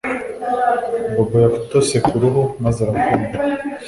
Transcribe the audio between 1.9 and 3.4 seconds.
kuruhu maze arakonja